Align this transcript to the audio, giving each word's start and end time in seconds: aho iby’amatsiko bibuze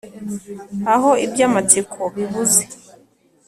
aho 0.93 1.09
iby’amatsiko 1.25 2.01
bibuze 2.15 2.63